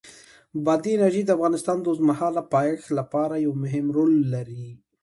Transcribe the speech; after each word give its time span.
بادي 0.65 0.91
انرژي 0.95 1.21
د 1.25 1.29
افغانستان 1.37 1.77
د 1.79 1.85
اوږدمهاله 1.89 2.41
پایښت 2.53 2.87
لپاره 2.99 3.33
یو 3.45 3.51
مهم 3.63 3.85
رول 3.97 4.13
لري. 4.33 4.65